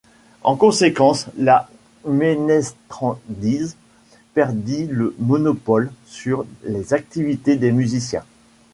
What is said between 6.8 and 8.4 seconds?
activités des musiciens.